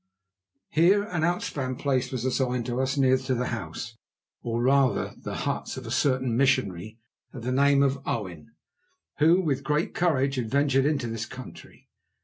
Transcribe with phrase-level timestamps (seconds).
[0.71, 3.99] Here an outspan place was assigned to us near to the house,
[4.41, 6.97] or rather the huts, of a certain missionary
[7.33, 8.55] of the name of Owen,
[9.19, 11.87] who with great courage had ventured into this country.